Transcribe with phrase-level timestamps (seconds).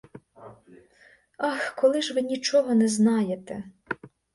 [1.47, 3.63] Ах, коли ж ви нічого не знаєте!